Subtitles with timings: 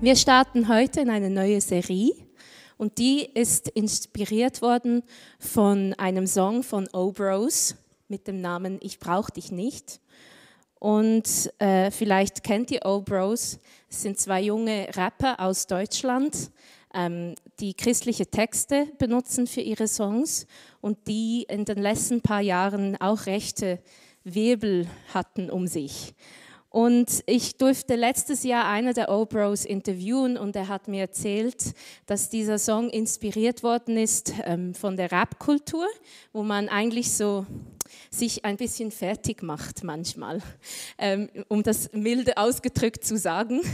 [0.00, 2.12] Wir starten heute in eine neue Serie
[2.76, 5.02] und die ist inspiriert worden
[5.40, 7.74] von einem Song von Obros
[8.06, 10.00] mit dem Namen Ich brauch dich nicht.
[10.78, 13.58] Und äh, vielleicht kennt ihr Obros,
[13.90, 16.52] es sind zwei junge Rapper aus Deutschland,
[16.94, 20.46] ähm, die christliche Texte benutzen für ihre Songs
[20.80, 23.80] und die in den letzten paar Jahren auch rechte
[24.22, 26.14] Wirbel hatten um sich.
[26.70, 31.72] Und ich durfte letztes Jahr einer der O-Bros interviewen und er hat mir erzählt,
[32.06, 35.86] dass dieser Song inspiriert worden ist ähm, von der Rap-Kultur,
[36.32, 37.46] wo man eigentlich so
[38.10, 40.40] sich ein bisschen fertig macht manchmal,
[40.98, 43.60] ähm, um das milde ausgedrückt zu sagen.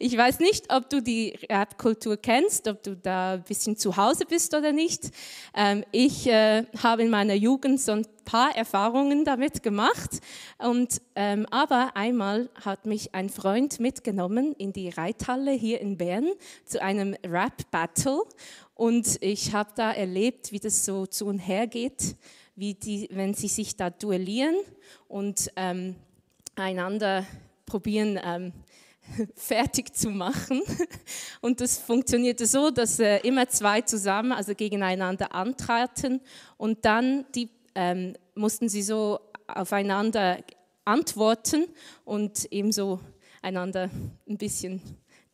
[0.00, 4.24] Ich weiß nicht, ob du die Rap-Kultur kennst, ob du da ein bisschen zu Hause
[4.26, 5.10] bist oder nicht.
[5.54, 10.20] Ähm, ich äh, habe in meiner Jugend so ein paar Erfahrungen damit gemacht.
[10.58, 16.32] Und, ähm, aber einmal hat mich ein Freund mitgenommen in die Reithalle hier in Bern
[16.66, 18.20] zu einem Rap-Battle.
[18.74, 22.16] Und ich habe da erlebt, wie das so zu und her geht
[22.58, 24.56] wie die, wenn sie sich da duellieren
[25.06, 25.94] und ähm,
[26.56, 27.24] einander
[27.66, 28.52] probieren ähm,
[29.36, 30.60] fertig zu machen.
[31.40, 36.20] Und das funktionierte so, dass äh, immer zwei zusammen, also gegeneinander antraten
[36.56, 40.38] und dann die, ähm, mussten sie so aufeinander
[40.84, 41.66] antworten
[42.04, 43.00] und ebenso
[43.40, 43.88] einander
[44.28, 44.82] ein bisschen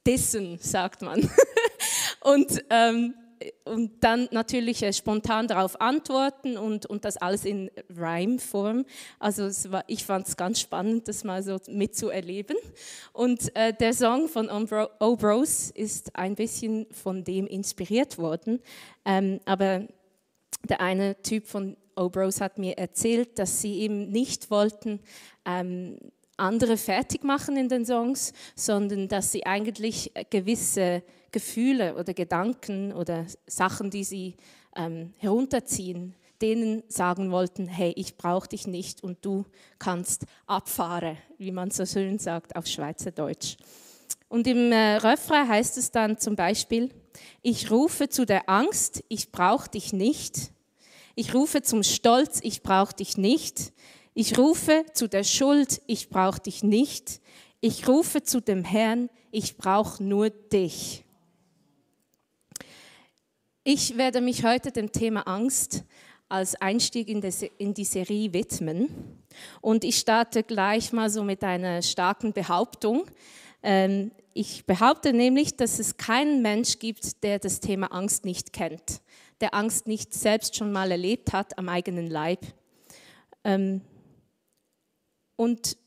[0.07, 1.29] dissen, sagt man.
[2.21, 3.15] und ähm,
[3.65, 8.85] und dann natürlich äh, spontan darauf antworten und, und das alles in Rhyme-Form.
[9.19, 12.57] Also war, ich fand es ganz spannend, das mal so mitzuerleben.
[13.13, 18.61] Und äh, der Song von O'Bros ist ein bisschen von dem inspiriert worden.
[19.05, 19.87] Ähm, aber
[20.69, 25.01] der eine Typ von O'Bros hat mir erzählt, dass sie eben nicht wollten,
[25.45, 25.99] ähm,
[26.37, 31.03] andere fertig machen in den Songs, sondern dass sie eigentlich gewisse
[31.35, 34.37] Gefühle oder Gedanken oder Sachen, die sie
[34.77, 39.45] ähm, herunterziehen, denen sagen wollten, hey, ich brauche dich nicht und du
[39.81, 43.57] kannst abfahren, wie man so schön sagt auf Schweizerdeutsch.
[44.29, 46.91] Und im äh, Refrain heißt es dann zum Beispiel,
[47.43, 50.53] ich rufe zu der Angst, ich brauche dich nicht.
[51.17, 53.73] Ich rufe zum Stolz, ich brauche dich nicht.
[54.15, 57.21] Ich rufe zu der Schuld, ich brauche dich nicht.
[57.61, 61.04] Ich rufe zu dem Herrn, ich brauche nur dich.
[63.67, 65.85] Ich werde mich heute dem Thema Angst
[66.29, 69.23] als Einstieg in, die Serie widmen.
[69.63, 73.07] Und ich starte gleich mal so mit einer starken Behauptung.
[73.63, 79.01] Ähm, ich behaupte nämlich, dass es keinen Mensch gibt, der das Thema Angst nicht kennt,
[79.41, 82.45] der Angst nicht selbst schon mal erlebt hat am eigenen Leib.
[83.45, 83.81] Ähm,
[85.37, 85.79] und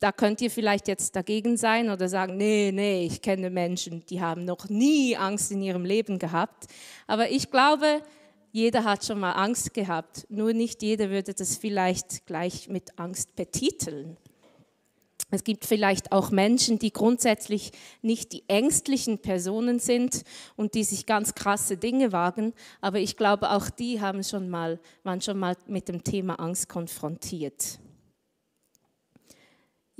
[0.00, 4.20] da könnt ihr vielleicht jetzt dagegen sein oder sagen, nee, nee, ich kenne Menschen, die
[4.20, 6.66] haben noch nie Angst in ihrem Leben gehabt.
[7.06, 8.02] Aber ich glaube,
[8.52, 10.26] jeder hat schon mal Angst gehabt.
[10.28, 14.16] Nur nicht jeder würde das vielleicht gleich mit Angst betiteln.
[15.30, 20.22] Es gibt vielleicht auch Menschen, die grundsätzlich nicht die ängstlichen Personen sind
[20.56, 24.80] und die sich ganz krasse Dinge wagen, aber ich glaube, auch die haben schon mal,
[25.02, 27.78] waren schon mal mit dem Thema Angst konfrontiert.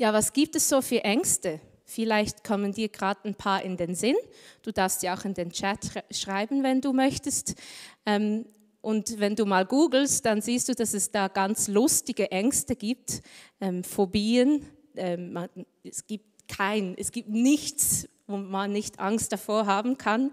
[0.00, 1.58] Ja, was gibt es so für Ängste?
[1.84, 4.14] Vielleicht kommen dir gerade ein paar in den Sinn.
[4.62, 7.56] Du darfst ja auch in den Chat schreiben, wenn du möchtest.
[8.06, 8.46] Ähm,
[8.80, 13.22] und wenn du mal googelst, dann siehst du, dass es da ganz lustige Ängste gibt,
[13.60, 14.64] ähm, Phobien.
[14.94, 15.36] Ähm,
[15.82, 20.30] es gibt kein, es gibt nichts, wo man nicht Angst davor haben kann.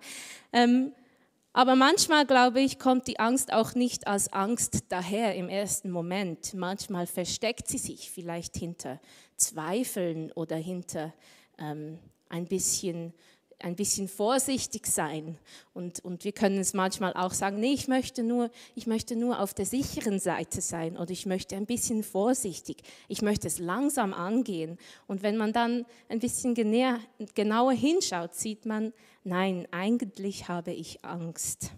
[1.58, 6.54] Aber manchmal, glaube ich, kommt die Angst auch nicht als Angst daher im ersten Moment.
[6.54, 9.00] Manchmal versteckt sie sich vielleicht hinter
[9.38, 11.14] Zweifeln oder hinter
[11.58, 11.98] ähm,
[12.28, 13.14] ein bisschen
[13.60, 15.38] ein bisschen vorsichtig sein.
[15.74, 19.40] Und, und wir können es manchmal auch sagen, nee, ich möchte, nur, ich möchte nur
[19.40, 24.14] auf der sicheren Seite sein oder ich möchte ein bisschen vorsichtig, ich möchte es langsam
[24.14, 24.78] angehen.
[25.08, 27.00] Und wenn man dann ein bisschen genäher,
[27.34, 28.92] genauer hinschaut, sieht man,
[29.26, 31.72] nein, eigentlich habe ich Angst.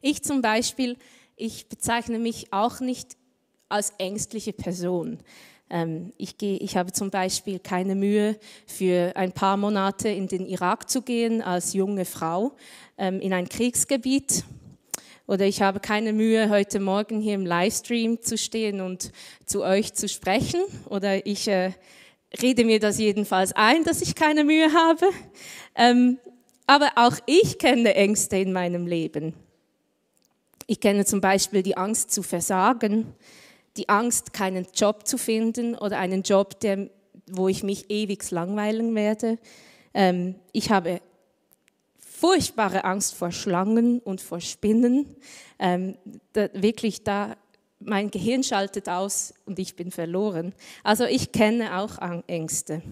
[0.00, 0.96] Ich zum Beispiel,
[1.36, 3.16] ich bezeichne mich auch nicht
[3.68, 5.18] als ängstliche Person.
[5.70, 10.46] Ähm, ich, gehe, ich habe zum Beispiel keine Mühe, für ein paar Monate in den
[10.46, 12.52] Irak zu gehen als junge Frau
[12.98, 14.44] ähm, in ein Kriegsgebiet.
[15.26, 19.12] Oder ich habe keine Mühe, heute Morgen hier im Livestream zu stehen und
[19.46, 20.60] zu euch zu sprechen.
[20.90, 21.72] Oder ich äh,
[22.40, 25.06] rede mir das jedenfalls ein, dass ich keine Mühe habe.
[25.74, 26.18] Ähm,
[26.66, 29.34] aber auch ich kenne Ängste in meinem Leben.
[30.66, 33.12] Ich kenne zum Beispiel die Angst zu versagen,
[33.76, 36.88] die Angst, keinen Job zu finden oder einen Job, der,
[37.30, 39.38] wo ich mich ewig langweilen werde.
[39.92, 41.00] Ähm, ich habe
[41.98, 45.16] furchtbare Angst vor Schlangen und vor Spinnen.
[45.58, 45.96] Ähm,
[46.32, 47.36] da, wirklich, da
[47.84, 50.54] mein Gehirn schaltet aus und ich bin verloren.
[50.82, 52.82] Also ich kenne auch Ängste.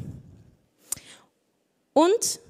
[1.93, 2.41] Und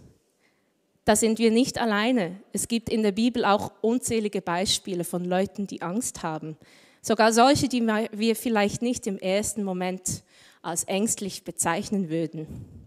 [1.05, 2.41] da sind wir nicht alleine.
[2.53, 6.57] Es gibt in der Bibel auch unzählige Beispiele von Leuten, die Angst haben.
[7.03, 10.23] Sogar solche, die wir vielleicht nicht im ersten Moment
[10.63, 12.80] als ängstlich bezeichnen würden.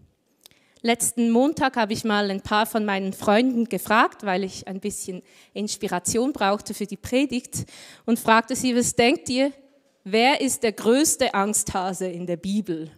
[0.86, 5.22] Letzten Montag habe ich mal ein paar von meinen Freunden gefragt, weil ich ein bisschen
[5.54, 7.64] Inspiration brauchte für die Predigt
[8.04, 9.50] und fragte sie, was denkt ihr,
[10.04, 12.90] wer ist der größte Angsthase in der Bibel?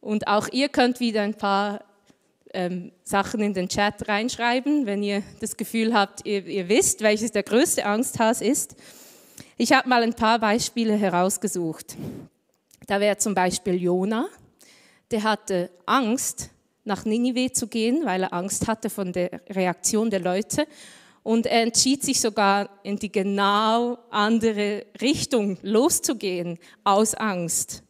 [0.00, 1.84] Und auch ihr könnt wieder ein paar
[2.54, 7.32] ähm, Sachen in den Chat reinschreiben, wenn ihr das Gefühl habt, ihr, ihr wisst, welches
[7.32, 8.74] der größte Angsthase ist.
[9.58, 11.94] Ich habe mal ein paar Beispiele herausgesucht.
[12.86, 14.28] Da wäre zum Beispiel Jona,
[15.10, 16.52] der hatte Angst,
[16.88, 20.66] nach Ninive zu gehen, weil er Angst hatte von der Reaktion der Leute.
[21.22, 27.82] Und er entschied sich sogar in die genau andere Richtung loszugehen, aus Angst.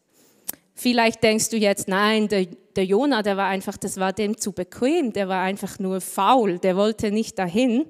[0.75, 2.47] Vielleicht denkst du jetzt, nein, der,
[2.77, 6.59] der Jona, der war einfach, das war dem zu bequem, der war einfach nur faul,
[6.59, 7.87] der wollte nicht dahin.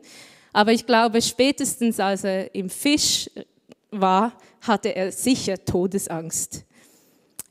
[0.52, 3.30] Aber ich glaube, spätestens als er im Fisch
[3.90, 6.64] war, hatte er sicher Todesangst.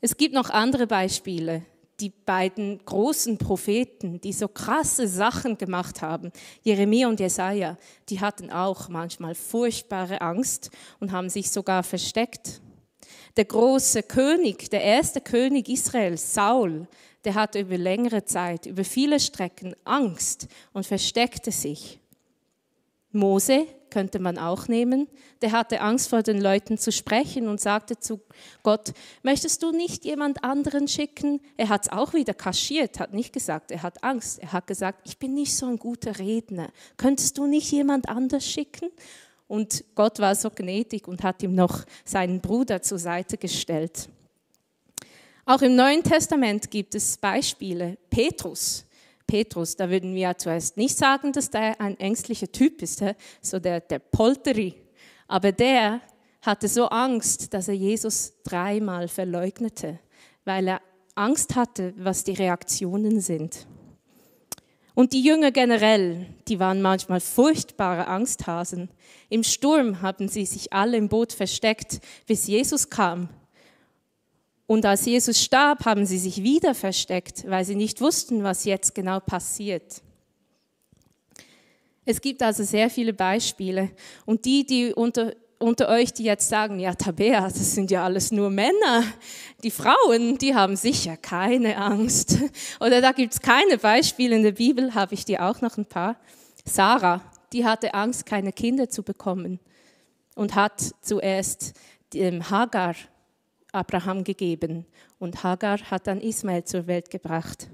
[0.00, 1.62] Es gibt noch andere Beispiele.
[2.00, 6.30] Die beiden großen Propheten, die so krasse Sachen gemacht haben,
[6.62, 7.76] Jeremia und Jesaja,
[8.08, 12.60] die hatten auch manchmal furchtbare Angst und haben sich sogar versteckt.
[13.36, 16.86] Der große König, der erste König Israels, Saul,
[17.24, 21.98] der hatte über längere Zeit, über viele Strecken Angst und versteckte sich.
[23.10, 23.66] Mose
[23.98, 25.08] könnte man auch nehmen.
[25.42, 28.20] Der hatte Angst vor den Leuten zu sprechen und sagte zu
[28.62, 28.92] Gott,
[29.24, 31.40] möchtest du nicht jemand anderen schicken?
[31.56, 34.38] Er hat es auch wieder kaschiert, hat nicht gesagt, er hat Angst.
[34.38, 36.68] Er hat gesagt, ich bin nicht so ein guter Redner.
[36.96, 38.88] Könntest du nicht jemand anders schicken?
[39.48, 44.08] Und Gott war so gnädig und hat ihm noch seinen Bruder zur Seite gestellt.
[45.44, 47.98] Auch im Neuen Testament gibt es Beispiele.
[48.10, 48.84] Petrus,
[49.28, 53.04] Petrus, da würden wir ja zuerst nicht sagen, dass der ein ängstlicher Typ ist,
[53.40, 54.74] so der, der Polteri.
[55.28, 56.00] Aber der
[56.42, 60.00] hatte so Angst, dass er Jesus dreimal verleugnete,
[60.44, 60.80] weil er
[61.14, 63.66] Angst hatte, was die Reaktionen sind.
[64.94, 68.88] Und die Jünger generell, die waren manchmal furchtbare Angsthasen.
[69.28, 73.28] Im Sturm haben sie sich alle im Boot versteckt, bis Jesus kam
[74.68, 78.94] und als Jesus starb, haben sie sich wieder versteckt, weil sie nicht wussten, was jetzt
[78.94, 80.02] genau passiert.
[82.04, 83.90] Es gibt also sehr viele Beispiele.
[84.26, 88.30] Und die, die unter, unter euch, die jetzt sagen, ja, Tabea, das sind ja alles
[88.30, 89.04] nur Männer.
[89.62, 92.36] Die Frauen, die haben sicher keine Angst.
[92.78, 95.86] Oder da gibt es keine Beispiele in der Bibel, habe ich dir auch noch ein
[95.86, 96.16] paar.
[96.66, 97.22] Sarah,
[97.54, 99.60] die hatte Angst, keine Kinder zu bekommen
[100.34, 101.72] und hat zuerst
[102.14, 102.94] Hagar
[103.72, 104.86] Abraham gegeben
[105.18, 107.68] und Hagar hat dann Ismael zur Welt gebracht.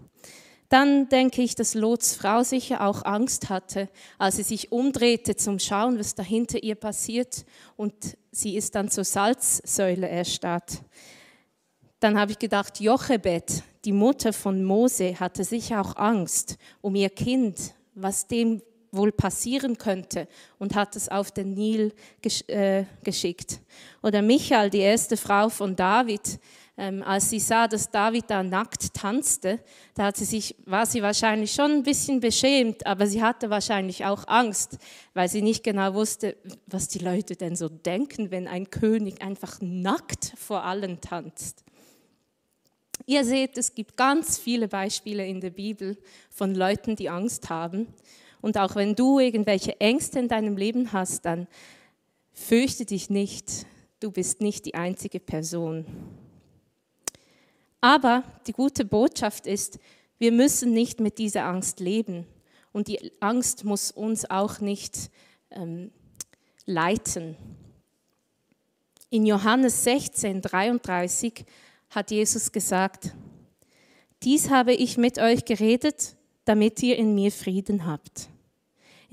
[0.69, 5.59] Dann denke ich, dass Lots Frau sicher auch Angst hatte, als sie sich umdrehte zum
[5.59, 7.45] Schauen, was da hinter ihr passiert
[7.77, 7.95] und
[8.33, 10.83] sie ist dann zur Salzsäule erstarrt.
[12.01, 17.11] Dann habe ich gedacht, Jochebed, die Mutter von Mose, hatte sicher auch Angst um ihr
[17.11, 18.61] Kind, was dem
[18.97, 23.61] wohl passieren könnte und hat es auf den Nil gesch äh, geschickt.
[24.03, 26.39] Oder Michael, die erste Frau von David,
[26.77, 29.61] ähm, als sie sah, dass David da nackt tanzte,
[29.95, 34.05] da hat sie sich, war sie wahrscheinlich schon ein bisschen beschämt, aber sie hatte wahrscheinlich
[34.05, 34.79] auch Angst,
[35.13, 36.37] weil sie nicht genau wusste,
[36.67, 41.65] was die Leute denn so denken, wenn ein König einfach nackt vor allen tanzt.
[43.07, 45.99] Ihr seht, es gibt ganz viele Beispiele in der Bibel
[46.31, 47.87] von Leuten, die Angst haben.
[48.45, 51.49] Und auch wenn du irgendwelche Ängste in deinem Leben hast, dann
[52.35, 53.65] fürchte dich nicht.
[54.01, 55.87] Du bist nicht die einzige Person.
[57.81, 59.79] Aber die gute Botschaft ist,
[60.19, 62.27] wir müssen nicht mit dieser Angst leben.
[62.71, 65.11] Und die Angst muss uns auch nicht
[65.51, 65.91] ähm,
[66.67, 67.39] leiten.
[69.09, 71.47] In Johannes 16, 33
[71.89, 73.15] hat Jesus gesagt,
[74.23, 78.29] dies habe ich mit euch geredet, damit ihr in mir Frieden habt.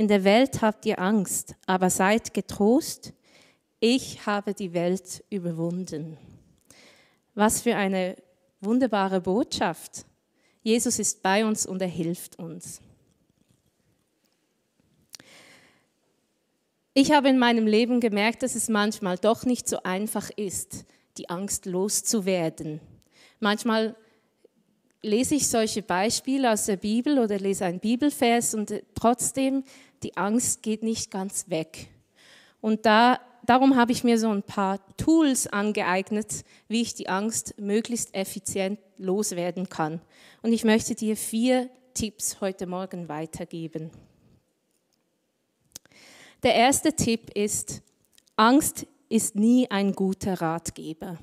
[0.01, 3.13] In der Welt habt ihr Angst, aber seid getrost,
[3.79, 6.17] ich habe die Welt überwunden.
[7.35, 8.15] Was für eine
[8.61, 10.07] wunderbare Botschaft.
[10.63, 12.81] Jesus ist bei uns und er hilft uns.
[16.95, 20.85] Ich habe in meinem Leben gemerkt, dass es manchmal doch nicht so einfach ist,
[21.19, 22.81] die Angst loszuwerden.
[23.39, 23.95] Manchmal
[25.03, 29.63] lese ich solche Beispiele aus der Bibel oder lese einen Bibelvers und trotzdem
[30.03, 31.87] die Angst geht nicht ganz weg.
[32.59, 37.59] Und da, darum habe ich mir so ein paar Tools angeeignet, wie ich die Angst
[37.59, 40.01] möglichst effizient loswerden kann.
[40.41, 43.91] Und ich möchte dir vier Tipps heute Morgen weitergeben.
[46.43, 47.81] Der erste Tipp ist,
[48.35, 51.19] Angst ist nie ein guter Ratgeber.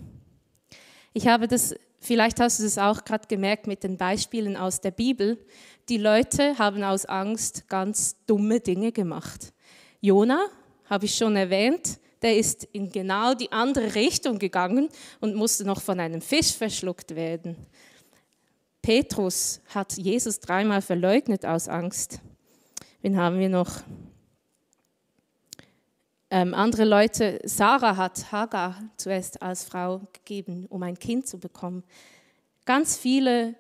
[1.19, 4.93] Ich habe das, vielleicht hast du das auch gerade gemerkt mit den Beispielen aus der
[4.93, 5.37] Bibel.
[5.89, 9.53] Die Leute haben aus Angst ganz dumme Dinge gemacht.
[10.01, 10.47] Jona,
[10.85, 15.81] habe ich schon erwähnt, der ist in genau die andere Richtung gegangen und musste noch
[15.81, 17.57] von einem Fisch verschluckt werden.
[18.81, 22.21] Petrus hat Jesus dreimal verleugnet aus Angst.
[23.03, 23.73] Wen haben wir noch?
[26.31, 31.85] Ähm, andere Leute, Sarah hat Hagar zuerst als Frau gegeben, um ein Kind zu bekommen.
[32.67, 33.55] Ganz viele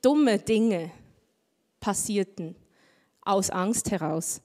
[0.00, 0.90] dumme Dinge
[1.80, 2.56] passierten
[3.20, 4.40] aus Angst heraus.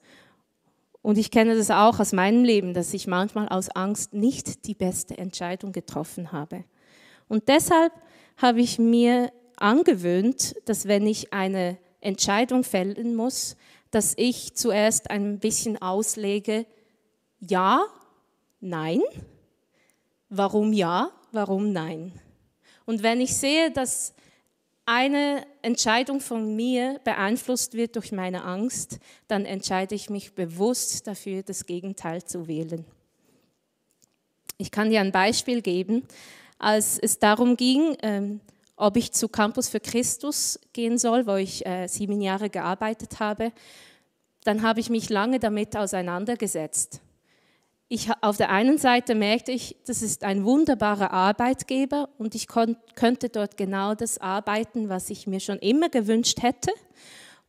[1.00, 4.74] Und ich kenne das auch aus meinem Leben, dass ich manchmal aus Angst nicht die
[4.74, 6.64] beste Entscheidung getroffen habe.
[7.28, 7.92] Und deshalb
[8.36, 13.56] habe ich mir angewöhnt, dass wenn ich eine Entscheidung fällen muss,
[13.90, 16.66] dass ich zuerst ein bisschen auslege,
[17.48, 17.84] ja,
[18.60, 19.00] nein.
[20.28, 22.12] Warum ja, warum nein?
[22.86, 24.14] Und wenn ich sehe, dass
[24.86, 28.98] eine Entscheidung von mir beeinflusst wird durch meine Angst,
[29.28, 32.84] dann entscheide ich mich bewusst dafür, das Gegenteil zu wählen.
[34.58, 36.06] Ich kann dir ein Beispiel geben.
[36.58, 38.40] Als es darum ging, ähm,
[38.76, 43.52] ob ich zu Campus für Christus gehen soll, wo ich äh, sieben Jahre gearbeitet habe,
[44.44, 47.00] dann habe ich mich lange damit auseinandergesetzt
[47.94, 53.28] ich, auf der einen Seite merkte ich, das ist ein wunderbarer Arbeitgeber und ich könnte
[53.28, 56.72] dort genau das arbeiten, was ich mir schon immer gewünscht hätte.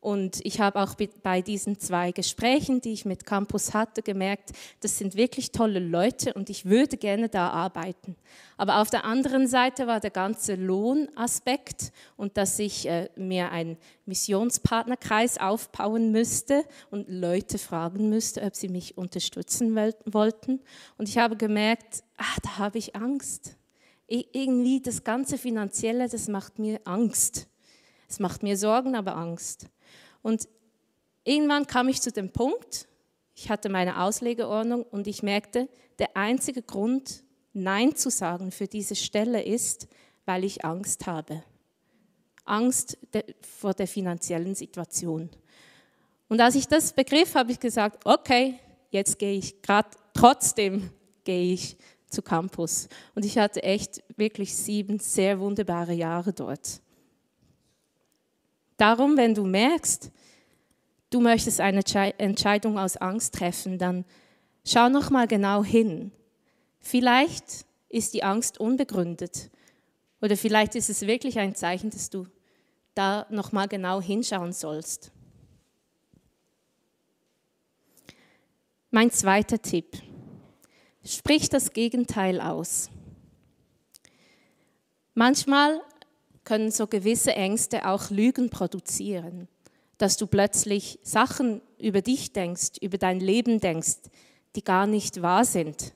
[0.06, 0.94] Und ich habe auch
[1.24, 6.32] bei diesen zwei Gesprächen, die ich mit Campus hatte, gemerkt, das sind wirklich tolle Leute
[6.34, 8.14] und ich würde gerne da arbeiten.
[8.56, 13.78] Aber auf der anderen Seite war der ganze Lohnaspekt und dass ich äh, mir einen
[14.04, 20.60] Missionspartnerkreis aufbauen müsste und Leute fragen müsste, ob sie mich unterstützen wollten.
[20.98, 23.56] Und ich habe gemerkt, ach, da habe ich Angst.
[24.06, 27.48] Irgendwie das ganze Finanzielle, das macht mir Angst.
[28.08, 29.66] Es macht mir Sorgen, aber Angst.
[30.26, 30.48] Und
[31.22, 32.88] irgendwann kam ich zu dem Punkt,
[33.36, 35.68] ich hatte meine Auslegeordnung und ich merkte,
[36.00, 39.86] der einzige Grund, Nein zu sagen für diese Stelle ist,
[40.24, 41.44] weil ich Angst habe.
[42.44, 42.98] Angst
[43.40, 45.30] vor der finanziellen Situation.
[46.28, 48.58] Und als ich das begriff, habe ich gesagt, okay,
[48.90, 50.90] jetzt gehe ich gerade trotzdem
[51.22, 51.76] gehe ich
[52.10, 52.88] zu Campus.
[53.14, 56.80] Und ich hatte echt wirklich sieben sehr wunderbare Jahre dort.
[58.76, 60.10] Darum, wenn du merkst,
[61.10, 61.82] du möchtest eine
[62.18, 64.04] Entscheidung aus Angst treffen, dann
[64.64, 66.12] schau noch mal genau hin.
[66.80, 69.50] Vielleicht ist die Angst unbegründet
[70.20, 72.26] oder vielleicht ist es wirklich ein Zeichen, dass du
[72.94, 75.12] da noch mal genau hinschauen sollst.
[78.90, 80.02] Mein zweiter Tipp.
[81.04, 82.90] Sprich das Gegenteil aus.
[85.14, 85.80] Manchmal
[86.46, 89.48] können so gewisse Ängste auch Lügen produzieren,
[89.98, 94.08] dass du plötzlich Sachen über dich denkst, über dein Leben denkst,
[94.54, 95.92] die gar nicht wahr sind.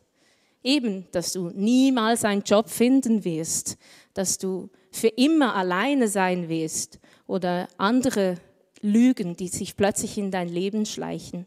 [0.63, 3.79] Eben, dass du niemals einen Job finden wirst,
[4.13, 8.35] dass du für immer alleine sein wirst oder andere
[8.83, 11.47] Lügen, die sich plötzlich in dein Leben schleichen.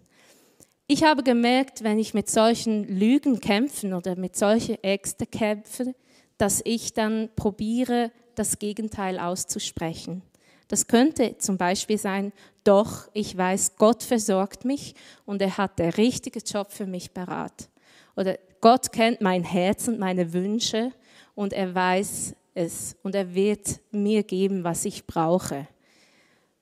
[0.87, 5.93] Ich habe gemerkt, wenn ich mit solchen Lügen kämpfe oder mit solchen Ängsten kämpfe,
[6.37, 10.21] dass ich dann probiere, das Gegenteil auszusprechen.
[10.67, 15.97] Das könnte zum Beispiel sein, doch, ich weiß, Gott versorgt mich und er hat der
[15.97, 17.69] richtige Job für mich parat.
[18.15, 20.91] Oder Gott kennt mein Herz und meine Wünsche
[21.35, 25.67] und er weiß es und er wird mir geben, was ich brauche.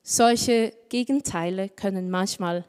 [0.01, 2.65] Solche Gegenteile können manchmal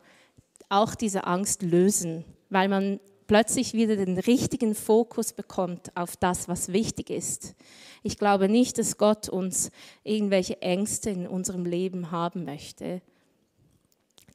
[0.69, 3.01] auch diese Angst lösen, weil man
[3.33, 7.55] plötzlich wieder den richtigen Fokus bekommt auf das, was wichtig ist.
[8.03, 9.71] Ich glaube nicht, dass Gott uns
[10.05, 13.01] irgendwelche Ängste in unserem Leben haben möchte.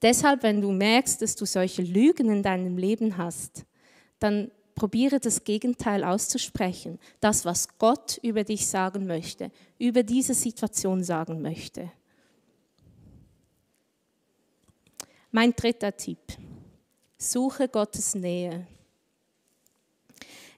[0.02, 3.66] Deshalb, wenn du merkst, dass du solche Lügen in deinem Leben hast,
[4.18, 11.04] dann probiere das Gegenteil auszusprechen, das, was Gott über dich sagen möchte, über diese Situation
[11.04, 11.92] sagen möchte.
[15.30, 16.36] Mein dritter Tipp.
[17.20, 18.66] Suche Gottes Nähe.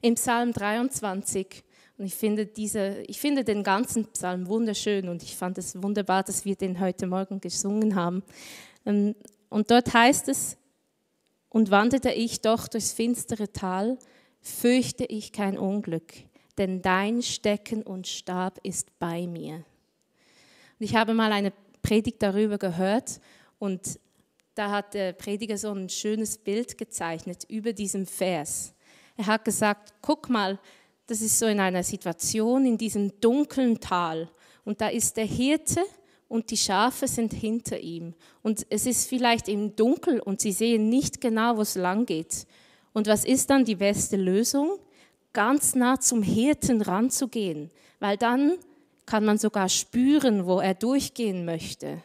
[0.01, 1.63] Im Psalm 23,
[1.97, 6.23] und ich finde, diese, ich finde den ganzen Psalm wunderschön und ich fand es wunderbar,
[6.23, 8.23] dass wir den heute Morgen gesungen haben.
[8.85, 9.15] Ähm,
[9.49, 10.55] und dort heißt es,
[11.49, 13.97] und wanderte ich doch durchs finstere Tal,
[14.39, 16.13] fürchte ich kein Unglück,
[16.57, 19.55] denn dein Stecken und Stab ist bei mir.
[19.55, 19.65] Und
[20.85, 21.51] ich habe mal eine
[21.81, 23.19] Predigt darüber gehört
[23.57, 23.99] und
[24.55, 28.73] da hat der Prediger so ein schönes Bild gezeichnet über diesem Vers.
[29.19, 30.57] Er hat gesagt, guck mal,
[31.07, 34.29] das ist so in einer Situation in diesem dunklen Tal
[34.63, 35.81] und da ist der Hirte
[36.29, 40.87] und die Schafe sind hinter ihm und es ist vielleicht im Dunkel und sie sehen
[40.87, 42.47] nicht genau, wo es lang geht.
[42.93, 44.79] Und was ist dann die beste Lösung?
[45.33, 48.53] Ganz nah zum Hirten ranzugehen, weil dann
[49.05, 52.01] kann man sogar spüren, wo er durchgehen möchte.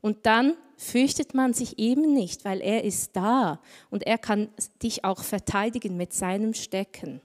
[0.00, 4.48] Und dann fürchtet man sich eben nicht, weil er ist da und er kann
[4.82, 7.20] dich auch verteidigen mit seinem Stecken.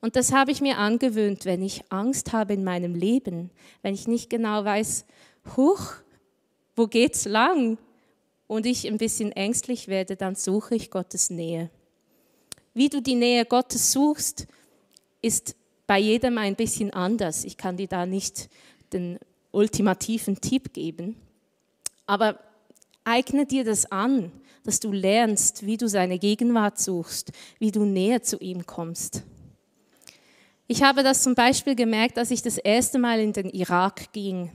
[0.00, 3.50] Und das habe ich mir angewöhnt, wenn ich Angst habe in meinem Leben,
[3.82, 5.04] wenn ich nicht genau weiß,
[5.56, 5.94] huch,
[6.74, 7.78] wo geht's lang?
[8.48, 11.70] Und ich ein bisschen ängstlich werde, dann suche ich Gottes Nähe.
[12.74, 14.46] Wie du die Nähe Gottes suchst,
[15.22, 15.54] ist
[15.86, 17.44] bei jedem ein bisschen anders.
[17.44, 18.50] Ich kann dir da nicht
[18.92, 19.18] den
[19.52, 21.16] ultimativen Tipp geben.
[22.06, 22.38] Aber
[23.04, 24.32] eigne dir das an,
[24.64, 29.22] dass du lernst, wie du seine Gegenwart suchst, wie du näher zu ihm kommst.
[30.68, 34.50] Ich habe das zum Beispiel gemerkt, als ich das erste Mal in den Irak ging.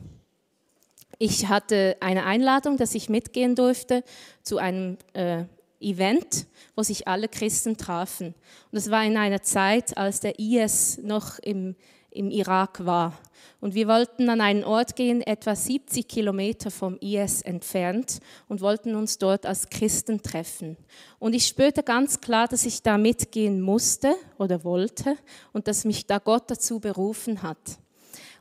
[1.20, 4.04] Ich hatte eine Einladung, dass ich mitgehen durfte
[4.44, 5.46] zu einem äh,
[5.80, 8.34] Event, wo sich alle Christen trafen.
[8.72, 11.76] Und es war in einer Zeit, als der IS noch im,
[12.12, 13.18] im Irak war.
[13.60, 18.96] Und wir wollten an einen Ort gehen, etwa 70 Kilometer vom IS entfernt, und wollten
[18.96, 20.78] uns dort als Christen treffen.
[21.20, 25.18] Und ich spürte ganz klar, dass ich da mitgehen musste oder wollte
[25.54, 27.58] und dass mich da Gott dazu berufen hat.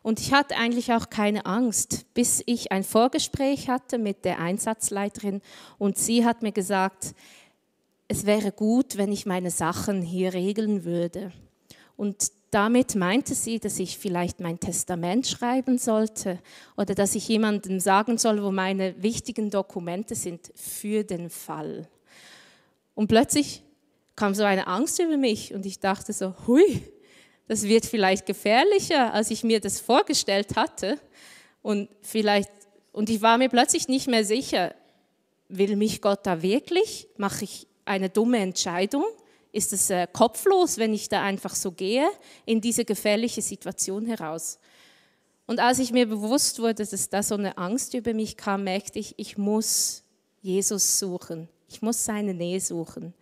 [0.03, 5.41] Und ich hatte eigentlich auch keine Angst, bis ich ein Vorgespräch hatte mit der Einsatzleiterin
[5.79, 7.15] und sie hat mir gesagt,
[8.07, 11.33] es wäre gut, wenn ich meine Sachen hier regeln würde.
[11.97, 16.39] Und damit meinte sie, dass ich vielleicht mein Testament schreiben sollte
[16.77, 21.89] oder dass ich jemandem sagen soll, wo meine wichtigen Dokumente sind für den Fall.
[22.95, 23.63] Und plötzlich
[24.15, 26.83] kam so eine Angst über mich und ich dachte so, hui,
[27.49, 30.99] das wird vielleicht gefährlicher, als ich mir das vorgestellt hatte.
[31.63, 32.51] Und vielleicht,
[32.93, 34.75] und ich war mir plötzlich nicht mehr sicher,
[35.49, 37.09] will mich Gott da wirklich?
[37.17, 39.05] Mache ich eine dumme Entscheidung?
[39.53, 42.09] Ist es äh, kopflos, wenn ich da einfach so gehe
[42.45, 44.59] in diese gefährliche Situation heraus.
[45.47, 48.99] Und als ich mir bewusst wurde, dass da so eine Angst über mich kam, merkte
[48.99, 50.03] ich, ich muss
[50.43, 51.49] Jesus suchen.
[51.69, 53.15] Ich muss seine Nähe suchen.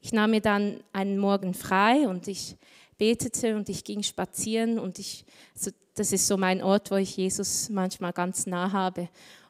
[0.00, 2.56] Ich nahm mir dann einen Morgen frei und ich
[2.98, 7.16] betete und ich ging spazieren und ich, so, das ist so mein Ort, wo ich
[7.16, 9.08] Jesus manchmal ganz nah habe.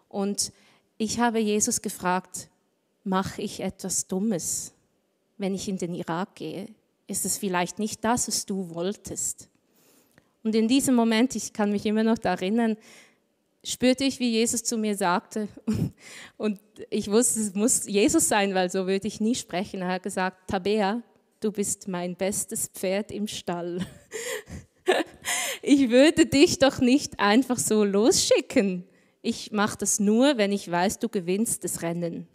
[0.08, 0.52] Und
[0.98, 2.48] ich habe Jesus gefragt,
[3.04, 4.72] mache ich etwas Dummes?
[5.40, 6.66] Wenn ich in den Irak gehe?
[7.06, 9.48] Ist es vielleicht nicht das, was du wolltest?
[10.42, 12.76] Und in diesem Moment, ich kann mich immer noch erinnern,
[13.64, 15.48] spürte ich, wie Jesus zu mir sagte,
[16.36, 19.82] und ich wusste, es muss Jesus sein, weil so würde ich nie sprechen.
[19.82, 21.02] Er hat gesagt, Tabea,
[21.40, 23.86] du bist mein bestes Pferd im Stall.
[25.62, 28.84] Ich würde dich doch nicht einfach so losschicken.
[29.22, 32.26] Ich mache das nur, wenn ich weiß, du gewinnst das Rennen.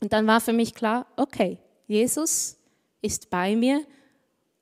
[0.00, 2.56] Und dann war für mich klar, okay, Jesus
[3.00, 3.84] ist bei mir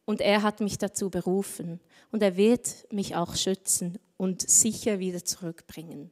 [0.04, 1.80] und er hat mich dazu berufen
[2.10, 6.10] und er wird mich auch schützen und sicher wieder zurückbringen.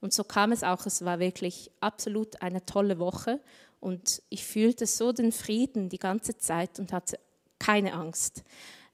[0.00, 3.40] Und so kam es auch, es war wirklich absolut eine tolle Woche
[3.80, 7.18] und ich fühlte so den Frieden die ganze Zeit und hatte
[7.58, 8.42] keine Angst.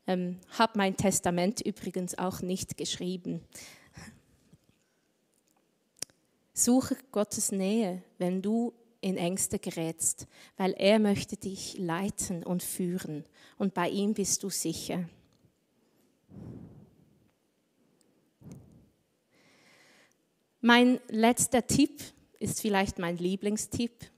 [0.06, 3.42] Ähm, habe mein Testament übrigens auch nicht geschrieben.
[6.52, 8.72] Suche Gottes Nähe, wenn du
[9.06, 13.24] in Ängste gerätst, weil er möchte dich leiten und führen
[13.56, 15.08] und bei ihm bist du sicher.
[20.60, 22.02] Mein letzter Tipp
[22.40, 24.10] ist vielleicht mein Lieblingstipp.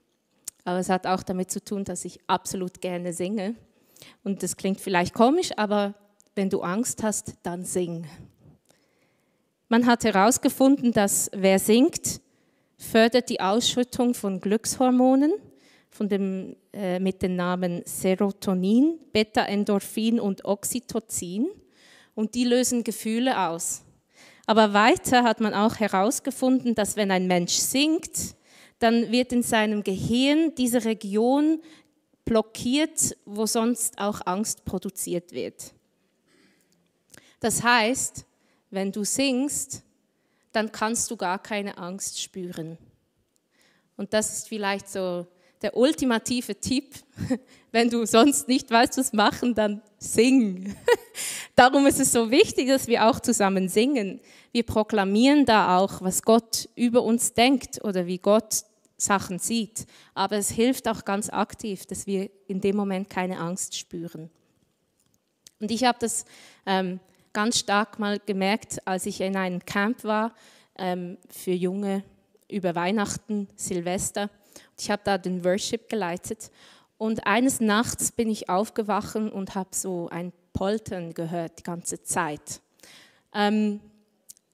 [0.65, 3.57] aber es hat auch damit zu tun, dass ich absolut gerne singe.
[4.25, 5.95] Und das klingt vielleicht komisch, aber
[6.35, 8.07] wenn du Angst hast, dann sing.
[9.69, 12.23] Man hat herausgefunden, dass wer singt,
[12.79, 15.33] fördert die Ausschüttung von Glückshormonen
[15.91, 21.49] von dem, äh, mit den Namen Serotonin, Beta-Endorphin und Oxytocin.
[22.15, 23.83] Und die lösen Gefühle aus.
[24.47, 28.37] Aber weiter hat man auch herausgefunden, dass wenn ein Mensch singt,
[28.79, 31.61] dann wird in seinem Gehirn diese Region
[32.25, 35.75] blockiert, wo sonst auch Angst produziert wird.
[37.41, 38.25] Das heißt,
[38.71, 39.83] wenn du singst,
[40.53, 42.79] dann kannst du gar keine Angst spüren.
[43.97, 45.27] Und das ist vielleicht so
[45.63, 46.95] der ultimative Tipp.
[47.73, 50.75] Wenn du sonst nicht weißt, was machen, dann sing.
[51.57, 54.21] Darum ist es so wichtig, dass wir auch zusammen singen.
[54.53, 58.63] Wir proklamieren da auch, was Gott über uns denkt oder wie Gott
[58.97, 59.87] Sachen sieht.
[60.15, 64.31] Aber es hilft auch ganz aktiv, dass wir in dem Moment keine Angst spüren.
[65.61, 66.25] Und ich habe das
[66.67, 67.01] ähm,
[67.39, 70.35] ganz stark mal gemerkt, als ich in einem Camp war
[70.77, 72.03] ähm, für Junge
[72.51, 74.29] über Weihnachten, Silvester.
[74.77, 76.51] Ich habe da den Worship geleitet.
[76.97, 82.61] Und eines Nachts bin ich aufgewacht und habe so ein Poltern gehört die ganze Zeit.
[83.33, 83.79] Ähm,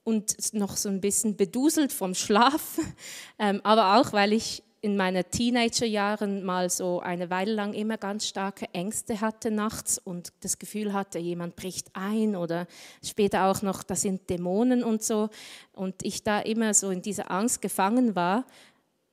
[0.03, 2.77] und noch so ein bisschen beduselt vom Schlaf,
[3.39, 8.27] ähm, aber auch, weil ich in meinen Teenagerjahren mal so eine Weile lang immer ganz
[8.27, 12.67] starke Ängste hatte nachts und das Gefühl hatte, jemand bricht ein oder
[13.03, 15.29] später auch noch, das sind Dämonen und so.
[15.73, 18.45] Und ich da immer so in dieser Angst gefangen war,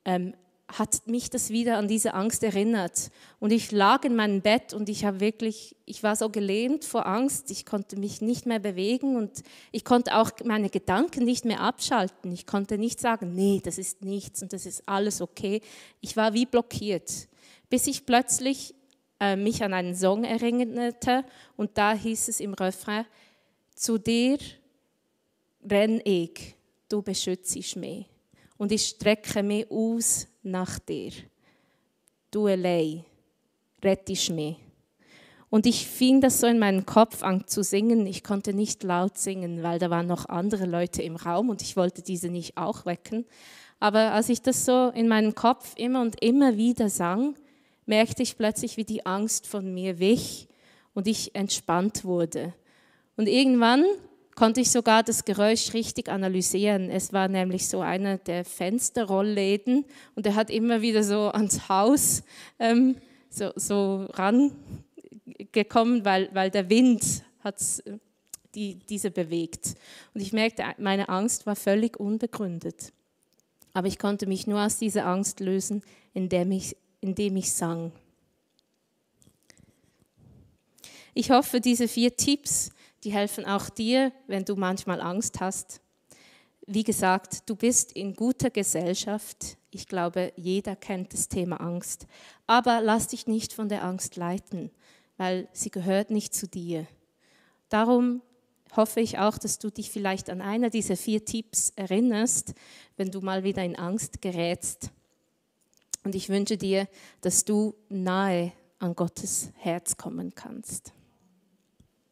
[0.05, 0.35] ähm,
[0.79, 3.11] hat mich das wieder an diese Angst erinnert.
[3.41, 7.07] Und ich lag in meinem Bett und ich habe wirklich, ich war so gelähmt vor
[7.07, 11.61] Angst, ich konnte mich nicht mehr bewegen und ich konnte auch meine Gedanken nicht mehr
[11.61, 12.33] abschalten.
[12.33, 15.61] Ich konnte nicht sagen, nee, das ist nichts und das ist alles okay.
[16.01, 17.11] Ich war wie blockiert,
[17.69, 18.75] bis ich plötzlich
[19.21, 21.25] äh, mich an einen Song erinnerte
[21.57, 23.05] und da hieß es im Refrain,
[23.75, 24.39] zu dir
[25.69, 26.55] renn ich,
[26.89, 28.07] du beschützest mich
[28.59, 31.13] und ich strecke mich aus nach dir.
[32.31, 33.05] Du allein
[33.83, 34.57] rettest mich.
[35.51, 38.07] Und ich fing das so in meinen Kopf an zu singen.
[38.07, 41.77] Ich konnte nicht laut singen, weil da waren noch andere Leute im Raum und ich
[41.77, 43.27] wollte diese nicht auch wecken.
[43.79, 47.35] Aber als ich das so in meinem Kopf immer und immer wieder sang,
[47.85, 50.49] merkte ich plötzlich, wie die Angst von mir wich
[50.95, 52.55] und ich entspannt wurde.
[53.17, 53.85] Und irgendwann
[54.35, 56.91] konnte ich sogar das Geräusch richtig analysieren.
[56.91, 62.23] Es war nämlich so einer der Fensterrollläden und er hat immer wieder so ans Haus
[62.59, 62.97] ähm,
[63.31, 67.57] so, so rangekommen, weil, weil der Wind hat
[68.55, 69.75] die, diese bewegt.
[70.15, 72.93] Und ich merkte, meine Angst war völlig unbegründet.
[73.73, 77.93] Aber ich konnte mich nur aus dieser Angst lösen, indem ich, indem ich sang.
[81.15, 82.71] Ich hoffe, diese vier Tipps
[83.05, 85.81] die helfen auch dir, wenn du manchmal Angst hast.
[86.67, 89.57] Wie gesagt, du bist in guter Gesellschaft.
[89.71, 92.07] Ich glaube, jeder kennt das Thema Angst.
[92.47, 94.71] Aber lass dich nicht von der Angst leiten,
[95.17, 96.87] weil sie gehört nicht zu dir.
[97.69, 98.23] Darum
[98.77, 102.55] hoffe ich auch, dass du dich vielleicht an einer dieser vier Tipps erinnerst,
[102.97, 104.91] wenn du mal wieder in Angst gerätst.
[106.05, 106.89] Und ich wünsche dir,
[107.21, 110.93] dass du nahe an Gottes Herz kommen kannst.